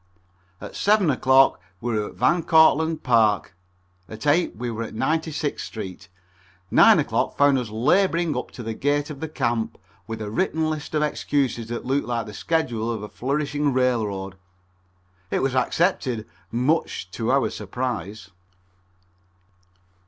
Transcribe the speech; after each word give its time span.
At 0.59 0.75
7 0.75 1.11
o'clock 1.11 1.61
we 1.79 1.93
were 1.93 2.07
at 2.09 2.15
Van 2.15 2.41
Cortlandt 2.41 3.03
Park, 3.03 3.53
at 4.09 4.25
8 4.25 4.55
we 4.55 4.71
were 4.71 4.81
at 4.81 4.95
Ninety 4.95 5.31
sixth 5.31 5.67
Street, 5.67 6.07
9 6.71 6.97
o'clock 6.97 7.37
found 7.37 7.59
us 7.59 7.69
laboring 7.69 8.35
up 8.35 8.49
to 8.49 8.63
the 8.63 8.73
gate 8.73 9.11
of 9.11 9.19
the 9.19 9.29
camp, 9.29 9.77
with 10.07 10.19
a 10.19 10.31
written 10.31 10.71
list 10.71 10.95
of 10.95 11.03
excuses 11.03 11.67
that 11.67 11.85
looked 11.85 12.07
like 12.07 12.25
the 12.25 12.33
schedule 12.33 12.91
of 12.91 13.03
a 13.03 13.09
flourishing 13.09 13.73
railroad. 13.73 14.37
It 15.29 15.43
was 15.43 15.53
accepted, 15.53 16.25
much 16.51 17.11
to 17.11 17.31
our 17.31 17.51
surprise. 17.51 18.31